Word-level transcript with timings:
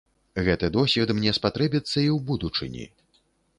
Гэты 0.45 0.69
досвед 0.77 1.13
мне 1.17 1.35
спатрэбіцца 1.39 1.93
і 1.93 2.07
ў 2.07 2.17
будучыні. 2.33 2.85